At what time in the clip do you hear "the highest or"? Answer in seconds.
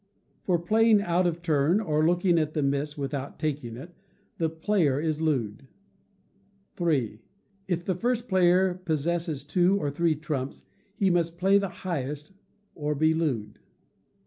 11.59-12.95